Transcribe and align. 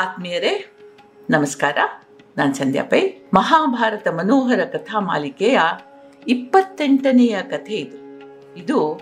ಆತ್ಮೀಯರೇ, 0.00 0.72
ನಮಸ್ಕಾರ. 1.30 1.78
ನಾನು 2.36 2.54
ಸಂಧ್ಯಾ 2.54 2.84
ಪೈ. 2.84 3.00
ಮಹಾಭಾರತ 3.34 4.08
ಮನೋಹರ 4.08 4.64
ಕಥಾ 4.64 5.00
ಮಾಲಿಕೆಯ 5.00 5.58
ಇಪ್ಪತ್ತೆಂಟನೆಯ 6.28 7.42
ಕಥೆ 7.42 7.74
ಇದು. 7.74 7.96
ಇದು 8.56 9.00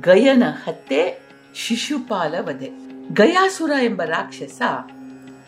ಗಯನ 0.00 0.42
ಹತ್ಯೆ, 0.64 1.22
ಶಿಶುಪಾಲ 1.54 2.34
ವಧೆ. 2.40 2.70
ಗಯಾಸುರ 3.12 3.70
ಎಂಬ 3.82 4.02
ರಾಕ್ಷಸ 4.02 4.62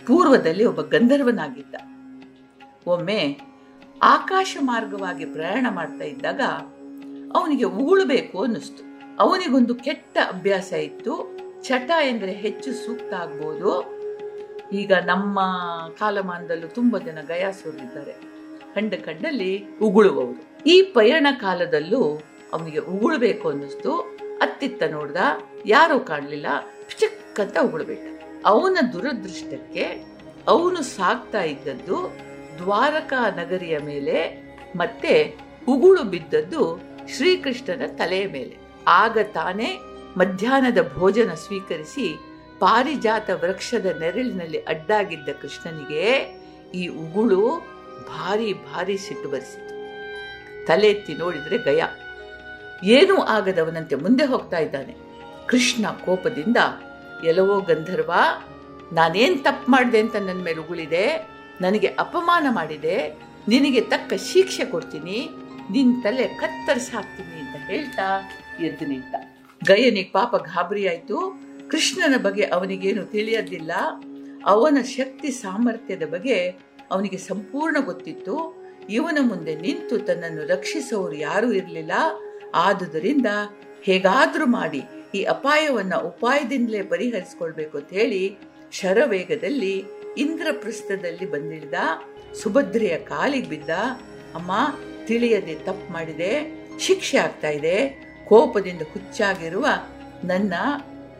ಪೂರ್ವದಲ್ಲಿ 0.06 0.64
ಒಬ್ಬ 0.64 0.80
ಗಂಧರ್ವನಾಗಿದ್ದ. 0.80 1.74
ಒಮ್ಮೆ 2.86 3.40
ಆಕಾಶ 4.02 4.56
ಮಾರ್ಗವಾಗಿ 4.60 5.24
ಪ್ರಯಾಣ 5.24 5.66
ಮಾಡ್ತಾ 5.70 6.04
ಇದ್ದಾಗ 6.04 6.40
ಅವನಿಗೆ 7.36 7.64
ಉಗುಳಬೇಕು 7.64 8.42
ಅನ್ನಿಸ್ತು. 8.42 8.82
ಅವನಿಗೊಂದು 9.18 9.74
ಕೆಟ್ಟ 9.74 10.18
ಅಭ್ಯಾಸ 10.18 10.72
ಇತ್ತು. 10.72 11.38
ಚಟ 11.62 11.90
ಎಂದರೆ 12.08 12.32
ಹೆಚ್ಚು 12.32 12.72
ಸೂಕ್ತ 12.72 13.14
ಆಗ್ಬೋದು. 13.14 13.93
ಈಗ 14.72 14.92
ನಮ್ಮ 14.92 15.40
ಕಾಲಮಾನದಲ್ಲೂ 15.98 16.68
ತುಂಬ 16.68 16.98
ಜನ 16.98 17.18
ಗಯಾಸುರಿದ್ದಾರೆ 17.26 18.12
ಕಂಡ 18.74 18.94
ಕಂಡಲ್ಲಿ 18.94 19.64
ಉಗುಳುವವರು. 19.82 20.62
ಈ 20.66 20.82
ಪಯಣ 20.82 21.26
ಕಾಲದಲ್ಲೂ 21.40 22.22
ಅವನಿಗೆ 22.52 22.78
ಉಗುಳಬೇಕು 22.78 23.48
ಅನ್ನಿಸ್ತು. 23.48 23.98
ಅತ್ತಿತ್ತ 24.40 24.82
ನೋಡ್ದ 24.82 25.16
ಯಾರೂ 25.66 26.00
ಕಾಣಲಿಲ್ಲ. 26.00 26.46
ಚಿಕ್ಕಂತ 26.98 27.56
ಉಗುಳ್ಬಿಟ್ಟ. 27.62 28.22
ಅವನ 28.46 28.78
ದುರದೃಷ್ಟಕ್ಕೆ 28.92 30.06
ಅವನು 30.48 30.82
ಸಾಕ್ತಾ 30.82 31.42
ಇದ್ದದ್ದು 31.42 32.16
ದ್ವಾರಕಾ 32.58 33.30
ನಗರಿಯ 33.30 33.78
ಮೇಲೆ, 33.78 34.44
ಮತ್ತೆ 34.76 35.36
ಉಗುಳು 35.68 36.02
ಬಿದ್ದದ್ದು 36.02 36.80
ಶ್ರೀಕೃಷ್ಣನ 37.16 37.82
ತಲೆಯ 37.86 38.26
ಮೇಲೆ. 38.26 38.56
ಆಗ 38.86 39.18
ತಾನೇ 39.32 39.78
ಮಧ್ಯಾಹ್ನದ 40.16 40.92
ಭೋಜನ 40.94 41.34
ಸ್ವೀಕರಿಸಿ 41.34 42.18
ಪಾರಿಜಾತ 42.58 43.30
ವೃಕ್ಷದ 43.30 43.86
ನೆರಳಿನಲ್ಲಿ 44.00 44.58
ಅಡ್ಡಾಗಿದ್ದ 44.58 45.28
ಕೃಷ್ಣನಿಗೆ 45.42 46.34
ಈ 46.74 46.86
ಉಗುಳು 46.86 47.74
ಭಾರಿ 48.08 48.52
ಭಾರಿ 48.52 48.98
ಸಿಟ್ಟು 48.98 49.28
ಬರಿಸಿತು. 49.28 49.74
ತಲೆ 50.66 50.88
ಎತ್ತಿ 50.88 51.14
ನೋಡಿದ್ರೆ 51.14 51.58
ಗಯ. 51.58 51.82
ಏನೂ 52.84 53.16
ಆಗದವನಂತೆ 53.16 53.94
ಮುಂದೆ 53.94 54.24
ಹೋಗ್ತಾ 54.24 54.58
ಇದ್ದಾನೆ. 54.58 54.94
ಕೃಷ್ಣ 55.46 55.86
ಕೋಪದಿಂದ, 56.04 56.56
ಎಲ್ಲವೋ 57.24 57.60
ಗಂಧರ್ವ, 57.60 58.12
ನಾನೇನ್ 58.92 59.44
ತಪ್ಪು 59.44 59.72
ಮಾಡಿದೆ 59.72 60.00
ಅಂತ 60.00 60.16
ನನ್ನ 60.16 60.44
ಮೇಲೆ 60.44 60.58
ಉಗುಳಿದೆ? 60.58 61.28
ನನಗೆ 61.60 61.86
ಅಪಮಾನ 61.86 62.46
ಮಾಡಿದೆ? 62.50 63.12
ನಿನಗೆ 63.48 63.80
ತಕ್ಕ 63.80 64.14
ಶಿಕ್ಷೆ 64.14 64.64
ಕೊಡ್ತೀನಿ? 64.64 65.28
ನಿನ್ 65.70 66.02
ತಲೆ 66.02 66.28
ಕತ್ತರಿಸಿ 66.28 66.92
ಹಾಕ್ತೀನಿ 66.92 67.40
ಅಂತ 67.40 67.70
ಹೇಳ್ತಾ 67.70 68.30
ಎದ್ದು 68.60 68.86
ನಿಂತ. 68.86 69.14
ಗಯನಿಗೆ 69.64 70.10
ಪಾಪ 70.10 70.36
ಗಾಬರಿ 70.36 70.88
ಆಯ್ತು. 70.88 71.40
ಕೃಷ್ಣನ 71.74 72.16
ಬಗ್ಗೆ 72.22 72.44
ಅವನಿಗೇನು 72.44 73.04
ತಿಳಿಯದಿಲ್ಲ 73.04 73.72
ಅವನ 74.44 74.78
ಶಕ್ತಿ 74.82 75.30
ಸಾಮರ್ಥ್ಯದ 75.30 76.02
ಬಗ್ಗೆ 76.06 76.50
ಅವನಿಗೆ 76.90 77.16
ಸಂಪೂರ್ಣ 77.16 77.76
ಗೊತ್ತಿತ್ತು. 77.80 78.64
ಇವನ 78.90 79.18
ಮುಂದೆ 79.20 79.54
ನಿಂತು 79.54 79.98
ತನ್ನನ್ನು 79.98 80.46
ರಕ್ಷಿಸೋರು 80.46 81.14
ಯಾರೂ 81.14 81.52
ಇರಲಿಲ್ಲ. 81.52 81.92
ಆದುದರಿಂದ 82.54 83.26
ಹೇಗಾದರೂ 83.82 84.46
ಮಾಡಿ 84.46 84.82
ಈ 85.14 85.22
ಅಪಾಯವನ್ನ 85.22 85.94
ಉಪಾಯದಿಂದಲೇ 85.94 86.82
ಪರಿಹರಿಸಿಕೊಳ್ಬೇಕು 86.82 87.78
ಅಂತ 87.78 87.90
ಹೇಳಿ 87.90 88.36
ಶರವೇಗದಲ್ಲಿ 88.72 89.84
ಇಂದ್ರಪ್ರಸ್ಥದಲ್ಲಿ 90.18 91.30
ಬಂದಿಳಿದ. 91.30 91.74
ಸುಭದ್ರೆಯ 92.42 92.96
ಕಾಲಿಗೆ 92.96 93.48
ಬಿದ್ದ. 93.48 93.70
ಅಮ್ಮ, 94.34 94.52
ತಿಳಿಯದೆ 95.06 95.54
ತಪ್ಪು 95.54 95.92
ಮಾಡಿದೆ. 95.92 96.64
ಶಿಕ್ಷೆ 96.80 97.18
ಆಗ್ತಾ 97.18 97.48
ಇದೆ. 97.48 98.04
ಕೋಪದಿಂದ 98.24 98.82
ಹುಚ್ಚಾಗಿರುವ 98.92 99.66
ನನ್ನ 100.24 100.54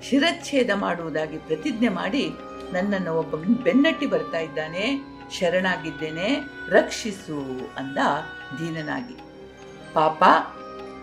ಶಿರಚ್ಛೇದ 0.05 0.70
ಮಾಡುವುದಾಗಿ 0.74 1.38
ಪ್ರತಿಜ್ಞೆ 1.38 1.88
ಮಾಡಿ 1.88 2.24
ನನ್ನನ್ನು 2.72 3.12
ಒಬ್ಬ 3.19 3.34
ಬೆನ್ನಟ್ಟಿ 3.62 4.06
ಬರ್ತಾ 4.06 4.38
ಇದ್ದಾನೆ, 4.38 4.84
ಶರಣಾಗಿದ್ದೇನೆ, 5.30 6.28
ರಕ್ಷಿಸು 6.69 7.38
ಅಂದ 7.76 7.98
ದೀನನಾಗಿ. 8.59 9.16
ಪಾಪ, 9.94 10.22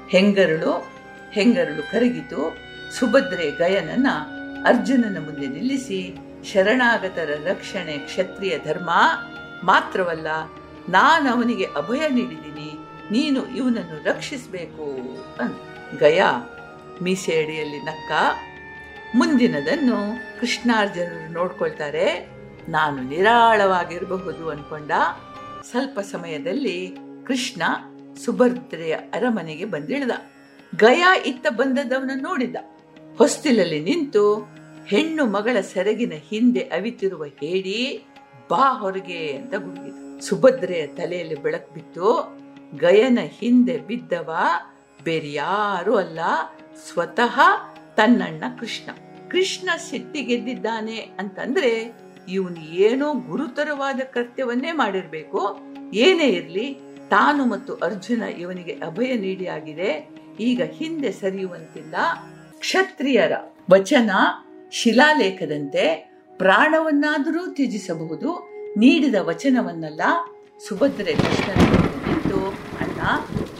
ಹೆಂಗರಳು 0.09 0.73
ಹೆಂಗರಳು 1.31 1.83
ಕರಗಿತು. 1.91 2.41
ಸುಭದ್ರೆ 2.99 3.45
ಗಯನನ್ನ 3.51 4.07
ಅರ್ಜುನನ 4.65 5.17
ಮುಂದೆ 5.25 5.47
ನಿಲ್ಲಿಸಿ, 5.47 6.01
ಶರಣಾಗತರ 6.53 7.31
ರಕ್ಷಣೆ 7.43 7.95
ಕ್ಷತ್ರಿಯ 7.97 8.53
ಧರ್ಮ 8.59 8.89
ಮಾತ್ರವಲ್ಲ, 9.63 10.27
ನಾನು 10.89 11.25
ಅವನಿಗೆ 11.35 11.65
ಅಭಯ 11.65 12.03
ನೀಡಿದ್ದೀನಿ, 12.09 12.69
ನೀನು 13.11 13.39
ಇವನನ್ನು 13.47 13.97
ರಕ್ಷಿಸಬೇಕು 14.03 14.87
ಅಂತ 15.41 15.59
ಗಯ 15.99 16.21
ಮೀಸೆ 17.01 17.33
ಅಡಿಯಲ್ಲಿ 17.43 17.79
ನಕ್ಕ 17.81 18.11
ಮುಂದಿನದನ್ನು 19.15 20.15
ಕೃಷ್ಣಾರ್ಜುನರು 20.39 21.33
ನೋಡ್ಕೊಳ್ತಾರೆ. 21.33 22.29
ನಾನು 22.69 23.03
ನಿರಾಳವಾಗಿರಬಹುದು 23.03 24.49
ಅನ್ಕೊಂಡ 24.49 24.91
ಸ್ವಲ್ಪ 25.71 25.99
ಸಮಯದಲ್ಲಿ 25.99 26.97
ಕೃಷ್ಣ 27.27 27.61
ಸುಭದ್ರೆಯ 28.25 28.93
ಅರಮನೆಗೆ 28.93 29.65
ಬಂದಿಳಿದ. 29.65 30.11
ಗಯಾ 30.75 31.15
ಇತ್ತ 31.15 31.47
ಬಂದದವನ 31.49 32.11
ನೋಡಿದ. 32.13 32.55
ಹೊಸ್ತಿಲಲ್ಲಿ 33.17 33.79
ನಿಂತು 33.79 34.49
ಹೆಣ್ಣು 34.87 35.25
ಮಗಳ 35.25 35.61
ಸೆರಗಿನ 35.61 36.13
ಹಿಂದೆ 36.29 36.59
ಅವಿತಿರುವ 36.59 37.23
ಹೇಡಿ 37.23 38.05
ಬಾ 38.51 38.73
ಹೊರಗೆ 38.73 39.37
ಅಂತ 39.37 39.55
ಗುಡುಗಿದ. 39.55 40.19
ಸುಭದ್ರೆಯ 40.19 40.87
ತಲೆಯಲ್ಲಿ 40.87 41.35
ಬೆಳಕು 41.35 41.73
ಬಿತ್ತು. 41.73 42.37
ಗಯನ 42.77 43.19
ಹಿಂದೆ 43.39 43.77
ಬಿದ್ದವ 43.77 44.35
ಬೇರೆ 45.03 45.33
ಯಾರೂ 45.33 45.95
ಅಲ್ಲ. 45.95 46.19
ಸ್ವತಃ 46.91 47.39
ತನ್ನಣ್ಣ 47.95 48.43
ಕೃಷ್ಣ. 48.59 48.91
ಕೃಷ್ಣ 49.29 49.69
ಸಿಟ್ಟಿಗೆದ್ದಿದ್ದಾನೆ 49.77 50.95
ಅಂತಂದ್ರೆ 50.95 51.93
ಇವನು 52.29 52.61
ಏನೋ 52.61 53.13
ಗುರುತರವಾದ 53.13 53.99
ಕೃತ್ಯವನ್ನೇ 53.99 54.71
ಮಾಡಿರ್ಬೇಕು. 54.71 55.59
ಏನೇ 55.93 56.23
ಇರಲಿ, 56.23 56.77
ತಾನು 57.09 57.45
ಮತ್ತು 57.45 57.73
ಅರ್ಜುನ 57.75 58.21
ಇವನಿಗೆ 58.21 58.71
ಅಭಯ 58.71 59.15
ನೀಡಿ 59.15 59.47
ಆಗಿದೆ. 59.47 60.09
ಈಗ 60.39 60.61
ಹಿಂದೆ 60.61 61.11
ಸರಿಯುವಂತಿಲ್ಲ. 61.11 61.95
ಕ್ಷತ್ರಿಯರ 62.59 63.31
ವಚನ 63.71 64.11
ಶಿಲಾಲೇಖದಂತೆ 64.71 66.11
ಪ್ರಾಣವನ್ನಾದರೂ 66.37 67.53
ತ್ಯಜಿಸಬಹುದು. 67.53 68.49
ನೀಡಿದ 68.77 69.15
ವಚನವನ್ನಲ್ಲ. 69.19 70.01
ಸುಭದ್ರೆ 70.67 71.13
ಕೃಷ್ಣನ 71.13 71.61
ನಿಂತು, 72.07 72.47
ಅಣ್ಣ, 72.79 73.01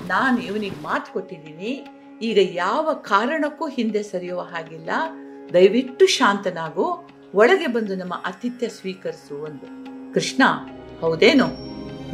ನಾನು 0.08 0.40
ಇವನಿಗೆ 0.40 0.84
ಮಾತು 0.84 1.14
ಕೊಟ್ಟಿದ್ದೀನಿ. 1.14 1.86
ಈಗ 2.22 2.38
ಯಾವ 2.54 2.94
ಕಾರಣಕ್ಕೂ 2.94 3.70
ಹಿಂದೆ 3.70 4.04
ಸರಿಯುವ 4.04 4.42
ಹಾಗಿಲ್ಲ. 4.42 4.90
ದಯವಿಟ್ಟು 5.54 6.08
ಶಾಂತನಾಗು. 6.08 7.10
ಒಳಗೆ 7.36 7.68
ಬಂದು 7.68 7.96
ನಮ್ಮ 7.96 8.14
ಆತಿಥ್ಯ 8.28 8.70
ಸ್ವೀಕರಿಸು 8.70 9.44
ಒಂದು 9.44 9.68
ಕೃಷ್ಣ, 10.14 10.44
ಹೌದೇನು? 11.00 11.46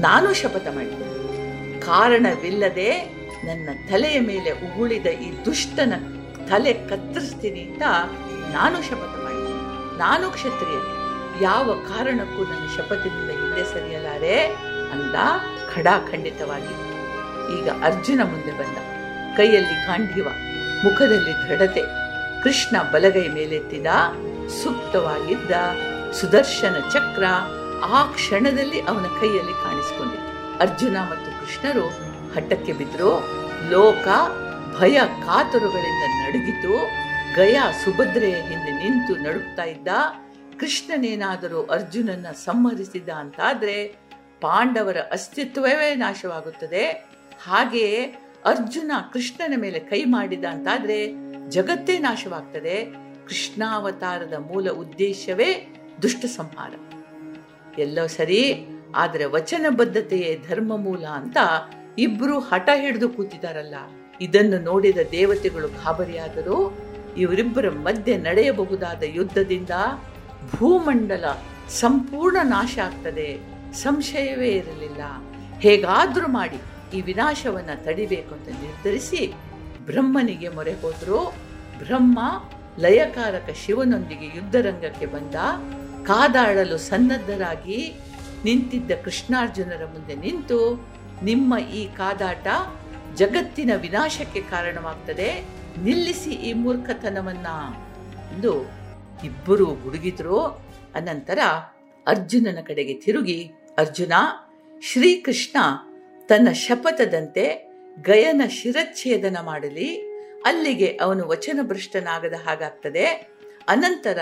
ನಾನು 0.01 0.33
ಶಪಥ 0.33 0.67
ಮಾಡಿದೆ. 0.67 1.81
ಕಾರಣವಿಲ್ಲದೆ 1.81 3.03
ನನ್ನ 3.45 3.69
ತಲೆಯ 3.89 4.19
ಮೇಲೆ 4.19 4.51
ಉಗುಳಿದ 4.51 5.05
ಈ 5.05 5.45
ದುಷ್ಟನ 5.45 5.93
ತಲೆ 6.47 6.73
ಕತ್ತರಿಸ್ತೀನಿ 6.73 7.59
ಅಂತ 7.59 7.81
ನಾನು 8.53 8.81
ಶಪಥ 8.81 9.23
ಮಾಡಿದೆ. 9.23 9.53
ನಾನು 9.97 10.31
ಕ್ಷತ್ರಿಯ. 10.31 10.79
ಯಾವ 11.43 11.85
ಕಾರಣಕ್ಕೂ 11.87 12.43
ನನ್ನ 12.43 12.67
ಶಪಥದಿಂದ 12.77 13.29
ಹಿಂದೆ 13.29 13.73
ಸರಿಯಲಾರೆ 13.73 14.47
ಅಂದ 14.91 15.15
ಖಡಾಖಂಡಿತವಾಗಿ. 15.73 16.75
ಈಗ 17.59 17.69
ಅರ್ಜುನ 17.83 18.21
ಮುಂದೆ 18.23 18.51
ಬಂದ. 18.51 18.96
ಕೈಯಲ್ಲಿ 19.37 19.87
ಗಾಂಧೀವ 19.87 20.27
ಮುಖದಲ್ಲಿ 20.83 21.33
ದೃಢತೆ, 21.33 21.81
ಕೃಷ್ಣ 22.43 22.81
ಬಲಗೈ 22.91 23.27
ಮೇಲೆತ್ತಿದ 23.27 23.85
ಸುಪ್ತವಾಗಿದ್ದ 24.63 25.51
ಸುದರ್ಶನ 26.11 26.75
ಚಕ್ರ 26.93 27.23
ಆ 27.83 28.03
ಕ್ಷಣದಲ್ಲಿ 28.03 28.81
ಅವನ 28.81 29.05
ಕೈಯಲ್ಲಿ 29.19 29.53
ಕಾಣಿಸಿಕೊಂಡಿತು 29.53 30.57
ಅರ್ಜುನ 30.57 30.97
ಮತ್ತು 30.97 31.31
ಕೃಷ್ಣರು 31.39 31.87
ಹಠಕ್ಕೆ 32.33 32.73
ಬಿದ್ದರು. 32.73 33.11
ಲೋಕ, 33.69 34.07
ಭಯ 34.79 34.99
ಕಾತರುಗಳಿಂದ 34.99 36.03
ನಡುಗಿತು. 36.23 36.73
ಗಯ 37.35 37.59
ಸುಭದ್ರೆಯ 37.85 38.35
ಹಿಂದೆ 38.35 38.71
ನಿಂತು 38.71 39.15
ನಡುಕ್ತಾ 39.23 39.63
ಇದ್ದ. 39.63 39.87
ಕೃಷ್ಣನೇನಾದರೂ 40.59 41.63
ಅರ್ಜುನನ್ನ 41.63 42.27
ಸಂಹರಿಸಿದ 42.45 43.09
ಅಂತಾದ್ರೆ 43.09 43.95
ಪಾಂಡವರ 44.41 44.97
ಅಸ್ತಿತ್ವವೇ 45.11 45.95
ನಾಶವಾಗುತ್ತದೆ. 45.95 46.87
ಹಾಗೆಯೇ 47.47 48.15
ಅರ್ಜುನ 48.45 48.91
ಕೃಷ್ಣನ 49.13 49.53
ಮೇಲೆ 49.57 49.79
ಕೈ 49.79 50.03
ಮಾಡಿದ 50.03 50.45
ಅಂತಾದ್ರೆ 50.45 51.13
ಜಗತ್ತೇ 51.49 51.97
ನಾಶವಾಗ್ತದೆ. 51.97 52.85
ಕೃಷ್ಣಾವತಾರದ 53.27 54.33
ಮೂಲ 54.33 54.69
ಉದ್ದೇಶವೇ 54.69 55.73
ದುಷ್ಟ 56.01 56.25
ಸಂಹಾರ. 56.25 56.73
ಎಲ್ಲೋ 57.79 58.07
ಸರಿ, 58.07 58.67
ಆದರೆ 58.95 59.25
ವಚನಬದ್ಧತೆಯೇ 59.25 60.41
ಧರ್ಮ 60.49 60.77
ಮೂಲ 60.77 61.05
ಅಂತ 61.05 61.37
ಇಬ್ರು 61.97 62.39
ಹಠ 62.39 62.69
ಹಿಡಿದು 62.75 63.09
ಕೂತಿದಾರಲ್ಲ. 63.09 63.75
ಇದನ್ನು 64.21 64.59
ನೋಡಿದ 64.59 64.97
ದೇವತೆಗಳು 65.11 65.67
ಗಾಬರಿಯಾದರೂ 65.67 66.77
ಇವರಿಬ್ಬರ 67.17 67.69
ಮಧ್ಯೆ 67.69 68.17
ನಡೆಯಬಹುದಾದ 68.17 69.03
ಯುದ್ಧದಿಂದ 69.05 69.69
ಭೂಮಂಡಲ 70.55 71.25
ಸಂಪೂರ್ಣ 71.69 72.37
ನಾಶ 72.43 72.79
ಆಗ್ತದೆ. 72.79 73.39
ಸಂಶಯವೇ 73.73 74.49
ಇರಲಿಲ್ಲ. 74.49 75.01
ಹೇಗಾದ್ರೂ 75.59 76.27
ಮಾಡಿ. 76.27 76.57
ಈ 76.93 77.01
ವಿನಾಶವನ್ನ 77.01 77.69
ತಡಿಬೇಕು 77.75 78.35
ಅಂತ 78.35 78.47
ನಿರ್ಧರಿಸಿ 78.47 79.33
ಬ್ರಹ್ಮನಿಗೆ 79.85 80.49
ಮೊರೆ 80.49 80.73
ಹೋದರು. 80.73 81.35
ಬ್ರಹ್ಮ 81.79 82.19
ಲಯಕಾರಕ 82.79 83.49
ಶಿವನೊಂದಿಗೆ 83.65 84.25
ಯುದ್ಧರಂಗಕ್ಕೆ 84.25 85.05
ಬಂದ. 85.05 85.35
ಕಾದಾಡಲು 86.05 86.77
ಸನ್ನದ್ಧರಾಗಿ 86.77 87.93
ನಿಂತಿದ್ದ 88.45 88.91
ಕೃಷ್ಣಾರ್ಜುನರ 89.03 89.85
ಮುಂದೆ 89.85 90.15
ನಿಂತು 90.15 90.89
ನಿಮ್ಮ 91.23 91.57
ಈ 91.57 91.87
ಕಾದಾಟ 91.95 92.47
ಜಗತ್ತಿನ 93.15 93.71
ವಿನಾಶಕ್ಕೆ 93.75 94.41
ಕಾರಣವಾಗ್ತದೆ. 94.41 95.45
ನಿಲ್ಲಿಸಿ 95.83 96.29
ಈ 96.29 96.53
ಮೂರ್ಖತನವನ್ನ 96.53 97.47
ಎಂದು 98.33 98.61
ಇಬ್ಬರು 99.23 99.65
ಹುಡುಗಿದ್ರು 99.65 100.39
ಅನಂತರ 100.95 101.39
ಅರ್ಜುನನ 102.07 102.57
ಕಡೆಗೆ 102.61 102.93
ತಿರುಗಿ, 102.93 103.51
ಅರ್ಜುನ, 103.77 104.13
ಶ್ರೀಕೃಷ್ಣ 104.81 105.57
ತನ್ನ 106.27 106.51
ಶಪಥದಂತೆ 106.51 107.71
ಗಯನ 108.01 108.41
ಶಿರಚ್ಛೇದನ 108.49 109.37
ಮಾಡಲಿ. 109.41 109.95
ಅಲ್ಲಿಗೆ 110.45 110.97
ಅವನು 111.01 111.27
ವಚನಭ್ರಷ್ಟನಾಗದ 111.27 112.33
ಹಾಗಾಗ್ತದೆ. 112.47 113.05
ಅನಂತರ 113.67 114.19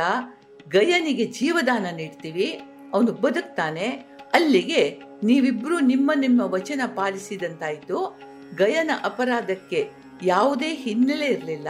ಗಯನಿಗೆ 0.69 1.25
ಜೀವದಾನ 1.25 1.85
ನೀಡ್ತೀವಿ. 1.95 2.61
ಅವನು 2.93 3.11
ಬದುಕ್ತಾನೆ. 3.11 3.87
ಅಲ್ಲಿಗೆ 4.33 4.99
ನೀವಿಬ್ರು 5.23 5.79
ನಿಮ್ಮ 5.79 6.11
ನಿಮ್ಮ 6.15 6.41
ವಚನ 6.41 6.81
ಪಾಲಿಸಿದಂತಾಯಿತು. 6.95 8.19
ಗಯನ 8.55 8.91
ಅಪರಾಧಕ್ಕೆ 9.03 9.89
ಯಾವುದೇ 10.23 10.73
ಹಿನ್ನೆಲೆ 10.73 11.25
ಇರಲಿಲ್ಲ. 11.25 11.67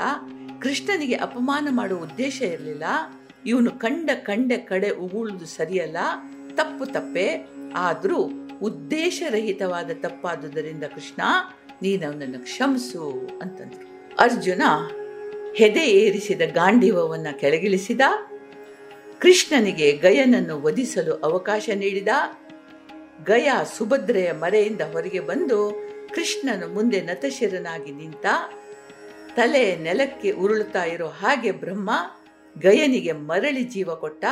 ಕೃಷ್ಣನಿಗೆ 0.62 1.16
ಅಪಮಾನ 1.16 1.68
ಮಾಡುವ 1.72 2.00
ಉದ್ದೇಶ 2.00 2.42
ಇರಲಿಲ್ಲ. 2.42 2.84
ಇವನು 3.46 3.72
ಕಂಡ 3.72 4.10
ಕಂಡ 4.24 4.52
ಕಡೆ 4.66 4.90
ಉಗುಳುದು 4.90 5.46
ಸರಿಯಲ್ಲ. 5.46 5.98
ತಪ್ಪು 6.56 6.86
ತಪ್ಪೆ. 6.86 7.48
ಆದರೂ 7.76 8.45
ಉದ್ದೇಶರಹಿತವಾದ 8.62 9.92
ತಪ್ಪಾದುದರಿಂದ 10.02 10.84
ಕೃಷ್ಣ, 10.84 11.22
ನೀನು 11.82 12.08
ಅವನನ್ನು 12.08 12.44
ಕ್ಷಮಿಸು 12.44 13.30
ಅಂತಂದ್ರು. 13.42 14.16
ಅರ್ಜುನ 14.20 14.62
ಹೆದೆ 15.56 15.80
ಏರಿಸಿದ 15.80 16.42
ಗಾಂಡೀವವನ್ನ 16.52 17.28
ಕೆಳಗಿಳಿಸಿದ. 17.40 18.02
ಕೃಷ್ಣನಿಗೆ 19.20 19.92
ಗಯನನ್ನು 19.92 20.62
ವಧಿಸಲು 20.62 21.16
ಅವಕಾಶ 21.16 21.70
ನೀಡಿದ. 21.76 22.08
ಗಯ 23.24 23.52
ಸುಭದ್ರೆಯ 23.78 24.32
ಮರೆಯಿಂದ 24.32 24.82
ಹೊರಗೆ 24.82 25.20
ಬಂದು 25.20 25.86
ಕೃಷ್ಣನು 26.16 26.74
ಮುಂದೆ 26.74 27.02
ನತಶಿರನಾಗಿ 27.02 27.92
ನಿಂತ. 27.92 28.26
ತಲೆ 29.36 29.76
ನೆಲಕ್ಕೆ 29.76 30.32
ಉರುಳುತ್ತಾ 30.32 30.84
ಇರೋ 30.84 31.08
ಹಾಗೆ 31.08 31.52
ಬ್ರಹ್ಮ 31.52 31.90
ಗಯನಿಗೆ 32.60 33.12
ಮರಳಿ 33.12 33.64
ಜೀವ 33.64 33.96
ಕೊಟ್ಟ. 33.96 34.26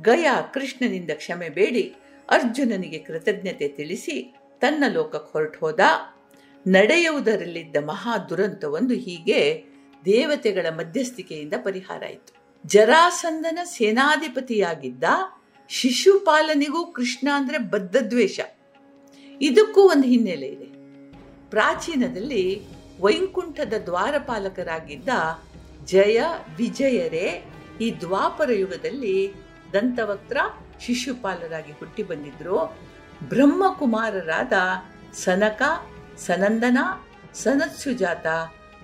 ಗಯ 0.00 0.26
ಕೃಷ್ಣನಿಂದ 0.54 1.10
ಕ್ಷಮೆ 1.14 1.48
ಬೇಡಿ 1.48 1.94
ಅರ್ಜುನನಿಗೆ 2.30 2.98
ಕೃತಜ್ಞತೆ 2.98 3.68
ತಿಳಿಸಿ 3.68 4.34
ತನ್ನ 4.60 4.84
ಲೋಕಕ್ಕೆ 4.92 5.32
ಹೊರಟು 5.32 5.58
ಹೋದ 5.58 5.80
ನಡೆಯುವುದರಲ್ಲಿದ್ದ 6.66 7.76
ಮಹಾ 7.76 8.18
ದುರಂತವೊಂದು 8.18 8.94
ಹೀಗೆ 8.94 9.64
ದೇವತೆಗಳ 10.04 10.66
ಮಧ್ಯಸ್ಥಿಕೆಯಿಂದ 10.70 11.54
ಪರಿಹಾರ 11.64 12.02
ಆಯಿತು. 12.06 12.58
ಜರಾಸಂದನ 12.68 13.58
ಸೇನಾಧಿಪತಿಯಾಗಿದ್ದ 13.64 15.04
ಶಿಶುಪಾಲನಿಗೂ 15.68 16.86
ಕೃಷ್ಣ 16.86 17.28
ಅಂದ್ರೆ 17.34 17.58
ಬದ್ಧದ್ವೇಷ. 17.58 18.40
ಇದಕ್ಕೂ 19.40 19.80
ಒಂದು 19.80 20.08
ಹಿನ್ನೆಲೆ 20.08 20.46
ಇದೆ. 20.46 20.64
ಪ್ರಾಚೀನದಲ್ಲಿ 21.50 22.62
ವೈಕುಂಠದ 23.00 23.74
ದ್ವಾರಪಾಲಕರಾಗಿದ್ದ 23.86 25.08
ಜಯ 25.84 26.20
ವಿಜಯರೇ 26.56 27.44
ಈ 27.80 27.92
ದ್ವಾಪರ 28.00 28.52
ಯುಗದಲ್ಲಿ 28.52 29.32
ದಂತವಕ್ತ್ರ 29.74 30.38
ಶಿಶುಪಾಲರಾಗಿ 30.80 31.72
ಹುಟ್ಟಿ 31.72 32.02
ಬಂದಿದ್ರು. 32.02 32.58
ಬ್ರಹ್ಮಕುಮಾರರಾದ 33.28 34.52
ಸನಕ, 35.14 35.62
ಸನಂದನ 36.16 36.78
ಸನತ್ಸುಜಾತ 37.34 38.26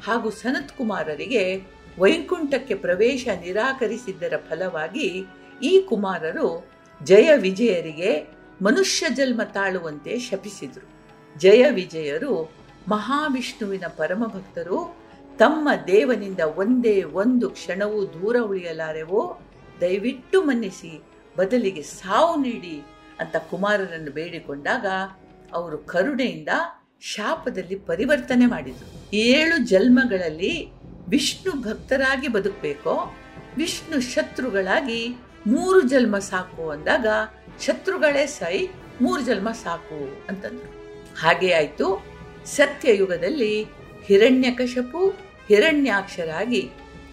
ಹಾಗೂ 0.06 0.30
ಸನತ್ 0.30 0.72
ಕುಮಾರರಿಗೆ 0.78 1.56
ವೈಕುಂಠಕ್ಕೆ 1.98 2.74
ಪ್ರವೇಶ 2.74 3.28
ನಿರಾಕರಿಸಿದ್ದರ 3.40 4.32
ಫಲವಾಗಿ 4.48 5.26
ಈ 5.62 5.86
ಕುಮಾರರು 5.88 6.68
ಜಯ 7.04 7.28
ವಿಜಯರಿಗೆ 7.36 8.26
ಮನುಷ್ಯ 8.62 9.06
ಜನ್ಮ 9.14 9.42
ತಾಳುವಂತೆ 9.42 10.18
ಶಪಿಸಿದರು. 10.18 10.86
ಜಯ 11.38 11.70
ವಿಜಯರು 11.70 12.52
ಮಹಾವಿಷ್ಣುವಿನ 12.88 13.84
ಪರಮಭಕ್ತರು 13.96 14.78
ತಮ್ಮ 15.38 15.68
ದೇವನಿಂದ 15.86 16.40
ಒಂದೇ 16.40 17.02
ಒಂದು 17.02 17.50
ಕ್ಷಣವೂ 17.50 18.06
ದೂರ 18.06 18.36
ಉಳಿಯಲಾರೆವೋ 18.40 19.40
ದಯವಿಟ್ಟು 19.80 20.42
ಮನ್ನಿಸಿ, 20.42 21.02
ಬದಲಿಗೆ 21.36 21.82
ಸಾವು 21.82 22.40
ನೀಡಿ 22.40 22.82
ಅಂತ 23.20 23.36
ಕುಮಾರರನ್ನು 23.36 24.10
ಬೇಡಿಕೊಂಡಾಗ 24.10 24.86
ಅವರು 25.52 25.78
ಕರುಣೆಯಿಂದ 25.78 26.48
ಶಾಪದಲ್ಲಿ 27.00 27.74
ಪರಿವರ್ತನೆ 27.74 28.46
ಮಾಡಿದರು. 28.46 29.16
ಏಳು 29.16 29.58
ಜನ್ಮಗಳಲ್ಲಿ 29.58 30.68
ವಿಷ್ಣು 31.08 31.52
ಭಕ್ತರಾಗಿ 31.52 32.28
ಬದುಕಬೇಕೋ, 32.28 33.14
ವಿಷ್ಣು 33.56 34.00
ಶತ್ರುಗಳಾಗಿ 34.00 35.16
ಮೂರು 35.46 35.80
ಜನ್ಮ 35.80 36.18
ಸಾಕು 36.18 36.70
ಅಂದಾಗ, 36.70 37.06
ಶತ್ರುಗಳೇ 37.66 38.26
ಸೈ, 38.26 38.68
ಮೂರು 39.00 39.22
ಜನ್ಮ 39.22 39.50
ಸಾಕು 39.50 40.26
ಅಂತಂದ್ರು. 40.28 40.70
ಹಾಗೆ 41.20 41.52
ಆಯಿತು. 41.52 42.06
ಸತ್ಯಯುಗದಲ್ಲಿ 42.44 43.64
ಹಿರಣ್ಯಕಶಪು, 44.04 45.08
ಹಿರಣ್ಯಾಕ್ಷರಾಗಿ 45.48 46.70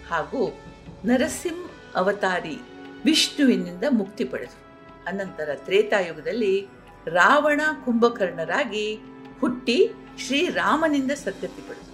ಹಾಗೂ 0.10 0.60
ನರಸಿಂಹ 1.06 1.65
ಅವತಾರಿ 1.96 2.58
ವಿಷ್ಣುವಿನಿಂದ 3.06 3.84
ಮುಕ್ತಿ 3.90 4.24
ಪಡೆದರು 4.24 4.62
ಅನಂತರ 5.08 5.50
ತ್ರೇತಾಯುಗದಲ್ಲಿ 5.56 6.68
ರಾವಣ 7.08 7.62
ಕುಂಭಕರ್ಣರಾಗಿ 7.86 8.96
ಹುಟ್ಟಿ 9.42 9.92
ಶ್ರೀರಾಮನಿಂದ 10.28 11.12
ಸತ್ಯತಿ 11.12 11.62
ಪಡೆದರು 11.62 11.94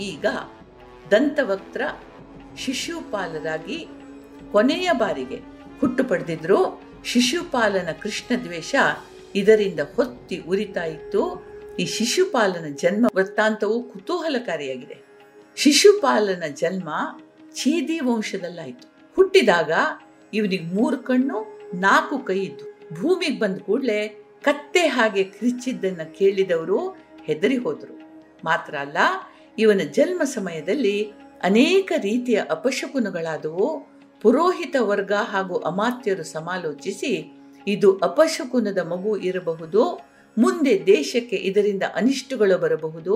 ಈಗ 0.00 0.26
ದಂತವಕ್ತ್ರ 1.10 1.82
ಶಿಶುಪಾಲರಾಗಿ 2.58 3.88
ಕೊನೆಯ 4.52 4.88
ಬಾರಿಗೆ 4.92 5.36
ಹುಟ್ಟು 5.80 6.04
ಪಡೆದಿದ್ರು 6.04 6.82
ಶಿಶುಪಾಲನ 7.04 7.88
ಕೃಷ್ಣ 8.02 8.36
ದ್ವೇಷ 8.44 8.74
ಇದರಿಂದ 9.34 9.80
ಹೊತ್ತಿ 9.96 10.36
ಉರಿತಾ 10.40 10.84
ಇತ್ತು. 10.84 11.22
ಈ 11.78 11.84
ಶಿಶುಪಾಲನ 11.86 12.66
ಜನ್ಮ 12.82 13.06
ವೃತ್ತಾಂತವು 13.16 13.82
ಕುತೂಹಲಕಾರಿಯಾಗಿದೆ. 13.82 14.96
ಶಿಶುಪಾಲನ 15.56 16.44
ಜನ್ಮ 16.54 16.88
ಛೇದಿ 17.54 18.00
ವಂಶದಲ್ಲಾಯಿತು. 18.00 18.97
ಹುಟ್ಟಿದಾಗ 19.18 19.72
ಇವನಿಗೆ 20.34 20.64
ಮೂರು 20.74 20.98
ಕಣ್ಣು, 20.98 21.38
ನಾಲ್ಕು 21.74 22.18
ಕೈ 22.18 22.38
ಇದ್ದು. 22.38 22.64
ಭೂಮಿಗೆ 22.94 23.38
ಬಂದ 23.38 23.56
ಕೂಡಲೇ 23.58 24.00
ಕತ್ತೆ 24.42 24.82
ಹಾಗೆ 24.86 25.24
ಕ್ರಿಚ್ಚಿದ್ದನ್ನು 25.24 26.14
ಕೇಳಿದವರು 26.18 26.78
ಹೆದರಿ 27.24 27.56
ಹೋದರು. 27.56 27.94
ಮಾತ್ರ 28.44 28.74
ಅಲ್ಲ, 28.74 28.96
ಇವನ 29.58 29.80
ಜನ್ಮ 29.96 30.22
ಸಮಯದಲ್ಲಿ 30.24 30.96
ಅನೇಕ 31.42 31.92
ರೀತಿಯ 32.02 32.38
ಅಪಶಕುನಗಳಾದವು. 32.50 33.68
ಪುರೋಹಿತ 34.22 34.76
ವರ್ಗ 34.80 35.12
ಹಾಗೂ 35.12 35.56
ಅಮಾತ್ಯರು 35.56 36.24
ಸಮಾಲೋಚಿಸಿ, 36.24 37.12
ಇದು 37.66 37.98
ಅಪಶಕುನದ 37.98 38.78
ಮಗು 38.78 39.16
ಇರಬಹುದು, 39.16 39.82
ಮುಂದೆ 40.38 40.86
ದೇಶಕ್ಕೆ 40.86 41.36
ಇದರಿಂದ 41.36 41.82
ಅನಿಷ್ಟಗಳು 41.94 42.58
ಬರಬಹುದು, 42.58 43.14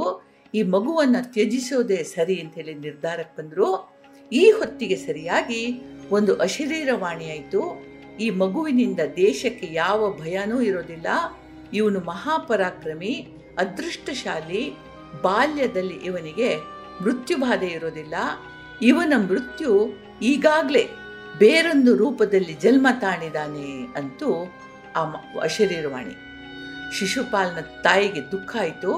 ಈ 0.54 0.62
ಮಗುವನ್ನ 0.62 1.16
ತ್ಯಜಿಸೋದೇ 1.22 2.02
ಸರಿ 2.14 2.40
ಅಂತ 2.40 2.54
ಹೇಳಿ 2.54 2.74
ನಿರ್ಧಾರಕ್ಕೆ 2.74 3.42
ಬಂದ್ರು. 3.42 3.68
ಈ 4.32 4.50
ಹೊತ್ತಿಗೆ 4.50 4.96
ಸರಿಯಾಗಿ 4.96 5.82
ಒಂದು 6.10 6.36
ಅಶರೀರವಾಣಿಯಾಯಿತು 6.36 7.84
ಈ 8.20 8.30
ಮಗುವಿನಿಂದ 8.30 9.00
ದೇಶಕ್ಕೆ 9.16 9.68
ಯಾವ 9.72 10.12
ಭಯನೂ 10.12 10.60
ಇರೋದಿಲ್ಲ. 10.60 11.06
ಇವನು 11.74 12.00
ಮಹಾಪರಾಕ್ರಮಿ, 12.00 13.26
ಅದೃಷ್ಟಶಾಲಿ, 13.58 14.70
ಬಾಲ್ಯದಲ್ಲಿ 15.22 15.94
ಇವನಿಗೆ 15.94 16.56
ಮೃತ್ಯುಬಾಧೆ 17.02 17.66
ಇರೋದಿಲ್ಲ. 17.66 18.14
ಇವನ 18.82 19.12
ಮೃತ್ಯು 19.28 19.90
ಈಗಾಗಲೇ 20.22 20.88
ಬೇರೊಂದು 21.38 21.96
ರೂಪದಲ್ಲಿ 21.96 22.54
ಜನ್ಮ 22.54 22.86
ತಾಣಿದಾನೆ 23.00 23.86
ಅಂತೂ 23.96 24.52
ಆ 24.96 25.00
ಅಶರೀರವಾಣಿ 25.42 26.14
ಶಿಶುಪಾಲ್ನ 26.98 27.60
ತಾಯಿಗೆ 27.60 28.32
ದುಃಖ 28.32 28.56
ಆಯಿತು. 28.60 28.92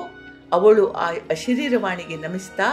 ಅವಳು 0.52 0.92
ಆ 0.92 1.10
ಅಶರೀರವಾಣಿಗೆ 1.30 2.16
ನಮಿಸ್ತಾ, 2.16 2.68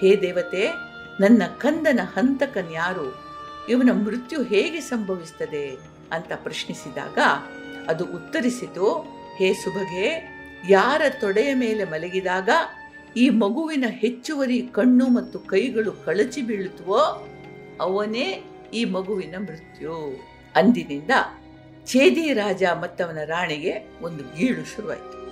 ಹೇ 0.00 0.16
ದೇವತೆ 0.16 0.93
ನನ್ನ 1.20 1.42
ಕಂದನ 1.58 2.00
ಹಂತಕನ್ಯಾರು, 2.04 3.24
ಇವನ 3.68 3.90
ಮೃತ್ಯು 3.92 4.42
ಹೇಗೆ 4.42 4.80
ಸಂಭವಿಸ್ತದೆ 4.80 5.70
ಅಂತ 6.12 6.32
ಪ್ರಶ್ನಿಸಿದಾಗ, 6.36 7.18
ಅದು 7.88 8.04
ಉತ್ತರಿಸಿತು, 8.04 8.92
ಹೇ 9.36 9.52
ಸುಭಗೆ, 9.52 10.34
ಯಾರ 10.68 11.02
ತೊಡೆಯ 11.20 11.54
ಮೇಲೆ 11.54 11.84
ಮಲಗಿದಾಗ 11.84 12.48
ಈ 13.16 13.28
ಮಗುವಿನ 13.28 13.84
ಹೆಚ್ಚುವರಿ 13.88 14.68
ಕಣ್ಣು 14.72 15.08
ಮತ್ತು 15.08 15.38
ಕೈಗಳು 15.38 15.92
ಕಳಚಿ 15.92 16.42
ಬೀಳುತ್ತವೋ, 16.42 17.28
ಅವನೇ 17.80 18.44
ಈ 18.74 18.84
ಮಗುವಿನ 18.84 19.34
ಮೃತ್ಯು. 19.38 20.20
ಅಂದಿನಿಂದ 20.56 21.10
ಛೇದಿ 21.86 22.32
ರಾಜ 22.32 22.62
ಮತ್ತವನ 22.80 23.18
ರಾಣಿಗೆ 23.24 23.90
ಒಂದು 24.02 24.36
ಗೀಳು 24.36 24.64
ಶುರುವಾಯಿತು. 24.64 25.24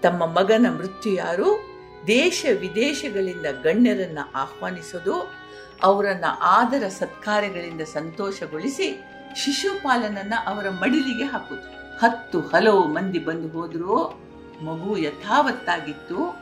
ತಮ್ಮ 0.00 0.26
ಮಗನ 0.26 0.66
ಮೃತ್ಯು 0.76 1.14
ಯಾರು? 1.14 1.77
ದೇಶ 2.06 2.46
ವಿದೇಶಗಳಿಂದ 2.60 3.46
ಗಣ್ಯರನ್ನ 3.62 4.18
ಆಹ್ವಾನಿಸೋದು, 4.34 5.34
ಅವರನ್ನ 5.82 6.24
ಆದರ 6.40 6.88
ಸತ್ಕಾರ್ಯಗಳಿಂದ 6.88 7.80
ಸಂತೋಷಗೊಳಿಸಿ 7.80 9.04
ಶಿಶುಪಾಲನನ್ನ 9.36 10.34
ಅವರ 10.46 10.70
ಮಡಿಲಿಗೆ 10.70 11.24
ಹಾಕುದು. 11.24 11.78
ಹತ್ತು 11.98 12.40
ಹಲವು 12.40 12.88
ಮಂದಿ 12.88 13.18
ಬಂದು 13.18 13.48
ಹೋದ್ರು 13.48 14.20
ಮಗು 14.62 14.96
ಯಥಾವತ್ತಾಗಿತ್ತು. 14.96 16.38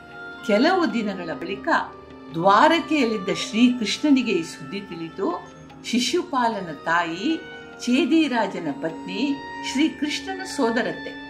ಕೆಲವು 0.47 0.93
ದಿನಗಳ 0.93 1.33
ಬಳಿಕ 1.33 1.67
ದ್ವಾರಕೆಯಲ್ಲಿದ್ದ 2.33 3.29
ಶ್ರೀಕೃಷ್ಣನಿಗೆ 3.35 4.31
ಈ 4.31 4.43
ಸುದ್ದಿ 4.43 4.81
ತಿಳಿತು. 4.81 5.51
ಶಿಶುಪಾಲನ 5.85 6.71
ತಾಯಿ 6.73 7.37
ಚೇದಿರಾಜನ 7.81 8.67
ಪತ್ನಿ 8.71 9.35
ಶ್ರೀಕೃಷ್ಣನ 9.71 10.43
ಸೋದರತ್ತೆ. 10.43 11.27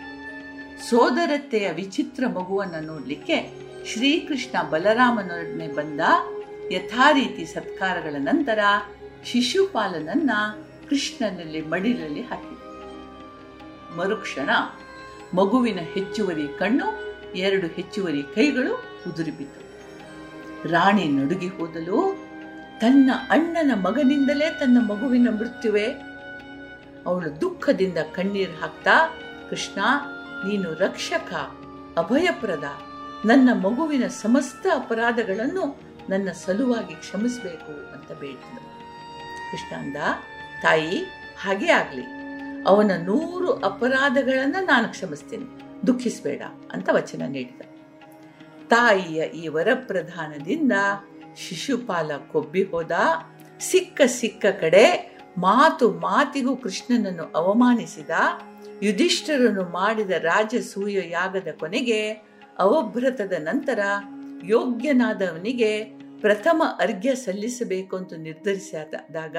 ಸೋದರತ್ತೆಯ 0.90 1.72
ವಿಚಿತ್ರ 1.72 2.28
ಮಗುವನ್ನು 2.28 2.86
ನೋಡಲಿಕ್ಕೆ 2.86 3.67
ಶ್ರೀಕೃಷ್ಣ 3.94 4.70
ಬಲರಾಮನೊಡನೆ 4.70 5.68
ಬಂದ 5.68 6.00
ಯಥಾರೀತಿ 6.72 7.46
ಸತ್ಕಾರಗಳ 7.46 8.16
ನಂತರ 8.20 8.60
ಶಿಶುಪಾಲನನ್ನ 9.26 10.32
ಕೃಷ್ಣನಲ್ಲಿ 10.90 11.62
ಮಡಿಲಲ್ಲಿ 11.62 12.22
ಹಾಕಿ 12.22 12.56
ಮರುಕ್ಷಣ 13.98 14.50
ಮಗುವಿನ 15.34 15.80
ಹೆಚ್ಚುವರಿ 15.94 16.48
ಕಣ್ಣು, 16.60 16.88
ಎರಡು 17.36 17.68
ಹೆಚ್ಚುವರಿ 17.68 18.24
ಕೈಗಳು 18.24 18.74
ಉದುರಿಬಿದ್ದವು 19.10 19.66
ರಾಣಿ 20.70 21.08
ನಡುಗಿ 21.08 21.48
ಹೋದಲು 21.48 22.00
ತನ್ನ 22.80 23.12
ಅಣ್ಣನ 23.30 23.72
ಮಗನಿಂದಲೇ 23.76 24.50
ತನ್ನ 24.60 24.78
ಮಗುವಿನ 24.82 25.28
ಮೃತ್ಯುವೆ. 25.32 25.88
ಅವಳು 27.06 27.42
ದುಃಖದಿಂದ 27.42 27.98
ಕಣ್ಣೀರು 27.98 28.56
ಹಾಕ್ತಾ, 28.62 28.96
ಕೃಷ್ಣ, 29.50 29.80
ನೀನು 30.48 30.74
ರಕ್ಷಕ, 30.74 31.34
ಅಭಯಪ್ರದ 31.98 32.64
ನನ್ನ 33.26 33.54
ಮಗುವಿನ 33.54 34.08
ಸಮಸ್ತ 34.08 34.68
ಅಪರಾಧಗಳನ್ನು 34.76 35.82
ನನ್ನ 36.10 36.32
ಸಲುವಾಗಿ 36.32 36.96
ಕ್ಷಮಿಸಬೇಕು 36.96 37.92
ಅಂತ 37.94 38.12
ಬೇಡಿದ್ರು. 38.12 38.60
ಕೃಷ್ಣ 39.52 39.76
ಅಂದ 39.76 39.96
ತಾಯಿ, 40.62 40.98
ಹಾಗೇ 41.42 41.68
ಆಗ್ಲಿ. 41.68 42.04
ಅವನ 42.64 42.92
ನೂರು 43.04 43.54
ಅಪರಾಧಗಳನ್ನು 43.54 44.66
ನಾನು 44.66 44.90
ಕ್ಷಮಿಸ್ತೇನೆ. 44.90 45.46
ದುಃಖಿಸಬೇಡ 45.88 46.42
ಅಂತ 46.72 46.90
ವಚನ 46.92 47.22
ನೀಡಿದ. 47.28 47.62
ತಾಯಿಯ 48.70 49.24
ಈ 49.24 49.48
ವರಪ್ರಧಾನದಿಂದ 49.48 50.72
ಶಿಶುಪಾಲ 51.38 52.12
ಕೊಬ್ಬಿ 52.32 52.64
ಹೋದ. 52.64 52.92
ಸಿಕ್ಕ 53.60 54.02
ಸಿಕ್ಕ 54.06 54.46
ಕಡೆ 54.46 55.18
ಮಾತು 55.38 55.92
ಮಾತಿಗೂ 55.92 56.56
ಕೃಷ್ಣನನ್ನು 56.56 57.24
ಅವಮಾನಿಸಿದ. 57.24 58.10
ಯುಧಿಷ್ಠರನ್ನು 58.84 59.64
ಮಾಡಿದ 59.64 60.10
ರಾಜಸೂಯ 60.10 61.10
ಯಾಗದ 61.10 61.48
ಕೊನೆಗೆ 61.60 62.27
ಅವಭೃತದ 62.60 63.34
ನಂತರ 63.40 63.80
ಯೋಗ್ಯನಾದವನಿಗೆ 64.44 65.84
ಪ್ರಥಮ 66.22 66.64
ಅರ್ಘ್ಯ 66.80 67.16
ಸಲ್ಲಿಸಬೇಕು 67.16 67.96
ಅಂತ 67.96 68.14
ನಿರ್ಧರಿಸಿದಾಗ 68.14 69.36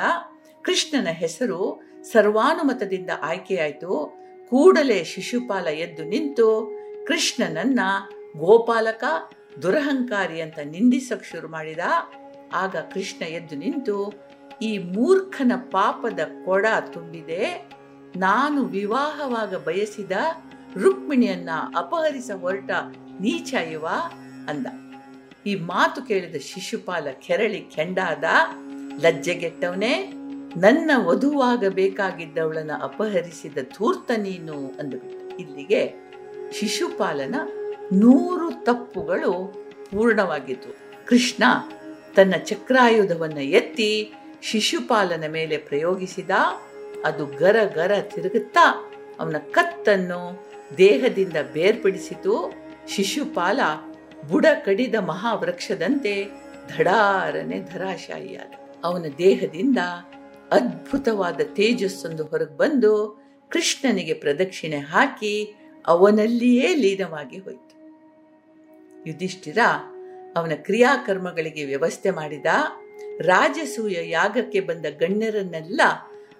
ಕೃಷ್ಣನ 0.62 1.08
ಹೆಸರು 1.08 1.80
ಸರ್ವಾನುಮತದಿಂದ 2.02 3.10
ಆಯ್ಕೆಯಾಯಿತು. 3.22 4.18
ಕೂಡಲೇ 4.50 5.04
ಶಿಶುಪಾಲ 5.04 5.66
ಎದ್ದು 5.66 6.04
ನಿಂತು 6.04 6.78
ಕೃಷ್ಣನನ್ನ 7.06 7.80
ಗೋಪಾಲಕ, 8.36 9.04
ದುರಹಂಕಾರಿ 9.62 10.40
ಅಂತ 10.40 10.58
ನಿಂದಿಸಕ್ಕೆ 10.58 11.30
ಶುರು 11.30 11.48
ಮಾಡಿದ. 11.48 11.78
ಆಗ 12.52 12.76
ಕೃಷ್ಣ 12.76 13.24
ಎದ್ದು 13.24 13.56
ನಿಂತು, 13.56 14.12
ಈ 14.62 14.78
ಮೂರ್ಖನ 14.78 15.52
ಪಾಪದ 15.56 16.20
ಕೊಡ 16.44 16.66
ತುಂಬಿದೆ. 16.92 17.70
ನಾನು 18.16 18.64
ವಿವಾಹವಾಗ 18.64 19.56
ಬಯಸಿದ 19.56 20.12
ರುಕ್ಮಿಣಿಯನ್ನ 20.76 21.50
ಅಪಹರಿಸ 21.76 22.30
ಹೊರಟ 22.40 22.70
ನೀಚ 23.20 23.54
ಇವ 23.72 23.86
ಅಂದ. 24.48 24.66
ಈ 25.46 25.54
ಮಾತು 25.54 26.02
ಕೇಳಿದ 26.02 26.36
ಶಿಶುಪಾಲ 26.40 27.06
ಕೆರಳಿ 27.26 27.60
ಕೆಂಡಾದ, 27.60 28.24
ಲಜ್ಜೆಗೆಟ್ಟವನೇ, 29.00 30.12
ನನ್ನ 30.56 30.90
ವಧುವಾಗಬೇಕಾಗಿದ್ದವಳನ್ನ 30.96 32.70
ಅಪಹರಿಸಿದ 32.82 33.58
ಧೂರ್ತ 33.76 34.10
ನೀನು 34.16 34.52
ಅಂದುಬಿಟ್ಟು 34.52 35.38
ಇಲ್ಲಿಗೆ 35.38 35.94
ಶಿಶುಪಾಲನ 36.52 37.34
ನೂರು 37.92 38.50
ತಪ್ಪುಗಳು 38.50 39.32
ಪೂರ್ಣವಾಗಿತ್ತು 39.90 40.70
ಕೃಷ್ಣ 41.06 41.44
ತನ್ನ 42.14 42.34
ಚಕ್ರಾಯುಧವನ್ನು 42.44 43.40
ಎತ್ತಿ 43.40 44.12
ಶಿಶುಪಾಲನ 44.42 45.24
ಮೇಲೆ 45.28 45.56
ಪ್ರಯೋಗಿಸಿದ, 45.56 46.30
ಅದು 47.04 47.26
ಗರ 47.26 47.56
ಗರ 47.74 47.92
ತಿರುಗುತ್ತಾ 48.00 48.92
ಅವನ 49.20 49.36
ಕತ್ತನ್ನು 49.50 50.48
ದೇಹದಿಂದ 50.78 51.36
ಬೇರ್ಪಡಿಸಿತು. 51.52 52.34
ಶಿಶುಪಾಲ 52.88 53.60
ಬುಡ 54.28 54.46
ಕಡಿದ 54.64 54.94
ಮಹಾವೃಕ್ಷದಂತೆ 54.94 56.12
ಧಡಾರನೆ 56.76 57.58
ಧರಾಶಾಯಿಯಾದ. 57.60 58.52
ಅವನ 58.84 59.04
ದೇಹದಿಂದ 59.18 59.78
ಅದ್ಭುತವಾದ 60.50 61.40
ತೇಜಸ್ಸೊಂದು 61.54 62.24
ಹೊರಗೆ 62.24 62.56
ಬಂದು 62.56 62.92
ಕೃಷ್ಣನಿಗೆ 63.50 64.14
ಪ್ರದಕ್ಷಿಣೆ 64.14 64.78
ಹಾಕಿ 64.78 65.54
ಅವನಲ್ಲಿಯೇ 65.86 66.74
ಲೀನವಾಗಿ 66.74 67.38
ಹೋಯಿತು. 67.38 67.74
ಯುಧಿಷ್ಠಿರ 69.06 69.58
ಅವನ 70.36 70.52
ಕ್ರಿಯಾಕರ್ಮಗಳಿಗೆ 70.54 71.64
ವ್ಯವಸ್ಥೆ 71.64 72.10
ಮಾಡಿದ 72.10 72.46
ರಾಜಸೂಯ 73.20 74.10
ಯಾಗಕ್ಕೆ 74.10 74.60
ಬಂದ 74.60 74.86
ಗಣ್ಯರನ್ನೆಲ್ಲ 74.98 75.80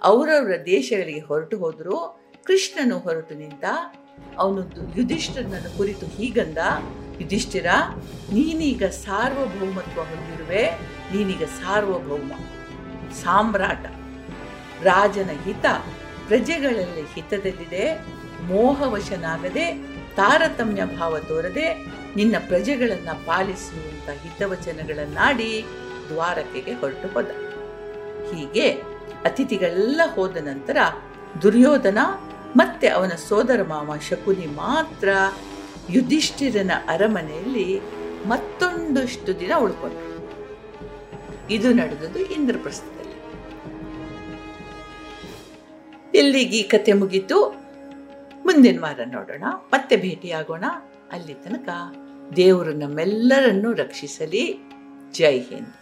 ಅವರವರ 0.03 0.57
ದೇಶಗಳಿಗೆ 0.67 1.21
ಹೊರಟು 1.21 1.59
ಹೋದರೂ 1.59 2.21
ಕೃಷ್ಣನು 2.45 2.99
ಹೊರಟು 2.99 3.35
ನಿಂತ 3.35 3.65
ಅವನು 4.39 4.61
ಯುಧಿಷ್ಠಿರನ 4.97 5.67
ಕುರಿತು 5.77 6.07
ಹೀಗಂದ, 6.07 6.59
ಯುಧಿಷ್ಠಿರ, 7.21 7.67
ನೀನೀಗ 8.33 8.85
ಸಾರ್ವಭೌಮತ್ವ 8.85 10.01
ಹೊಂದಿರುವೆ, 10.01 10.65
ನೀನೀಗ 11.13 11.45
ಸಾರ್ವಭೌಮ, 11.45 12.33
ಸಾಮ್ರಾಟ. 13.23 13.87
ರಾಜನ 14.83 15.31
ಹಿತ 15.45 15.67
ಪ್ರಜೆಗಳಲ್ಲಿ 16.29 17.05
ಹಿತದಲ್ಲಿದೆ, 17.15 17.85
ಮೋಹವಶನಾಗದೆ, 18.43 19.67
ತಾರತಮ್ಯ 20.17 20.85
ಭಾವ 20.85 21.19
ತೋರದೆ, 21.19 21.67
ನಿನ್ನ 22.17 22.37
ಪ್ರಜೆಗಳನ್ನ 22.49 23.09
ಪಾಲಿಸುವಂಥ 23.27 24.09
ಹಿತವಚನಗಳನ್ನಾಡಿ 24.23 25.65
ದ್ವಾರಕೆಗೆ 26.09 26.73
ಹೊರಟು 26.73 27.09
ಹೋದ. 27.09 27.31
ಹೀಗೆ 28.31 28.71
ಅತಿಥಿಗಳೆಲ್ಲ 29.25 30.01
ಹೋದ 30.15 30.37
ನಂತರ 30.37 30.77
ದುರ್ಯೋಧನ 31.43 31.99
ಮತ್ತೆ 32.57 32.89
ಅವನ 32.89 33.09
ಸೋದರ 33.09 33.63
ಮಾಮ 33.63 33.97
ಶಕುನಿ 33.97 34.47
ಮಾತ್ರ 34.47 35.09
ಯುಧಿಷ್ಠಿರನ 35.91 36.71
ಅರಮನೆಯಲ್ಲಿ 36.89 37.81
ಮತ್ತೊಂದಷ್ಟು 38.29 39.41
ದಿನ 39.41 39.51
ಉಳ್ಕೊಂಡ್ರು. 39.59 40.09
ಇದು 41.51 41.73
ನಡೆದದ್ದು 41.73 42.19
ಇಂದ್ರಪ್ರಸ್ಥದಲ್ಲಿ. 42.19 42.99
ಇಲ್ಲಿಗೆ 46.19 46.57
ಈ 46.57 46.63
ಕತೆ 46.63 46.93
ಮುಗೀತು. 46.93 47.69
ಮುಂದಿನ 48.45 48.81
ವಾರ 48.81 49.01
ನೋಡೋಣ, 49.07 49.45
ಮತ್ತೆ 49.73 49.97
ಭೇಟಿಯಾಗೋಣ. 49.97 50.65
ಅಲ್ಲಿ 51.13 51.35
ತನಕ 51.35 51.69
ದೇವರು 52.37 52.73
ನಮ್ಮೆಲ್ಲರನ್ನೂ 52.73 53.73
ರಕ್ಷಿಸಲಿ. 53.73 54.59
ಜೈ 55.13 55.41
ಹಿಂದ್. 55.41 55.78